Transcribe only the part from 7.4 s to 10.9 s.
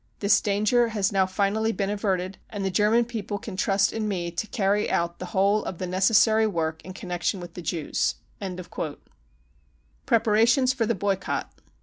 the Jews." Preparations for